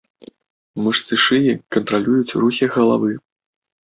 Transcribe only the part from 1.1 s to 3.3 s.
шыі кантралююць рухі галавы.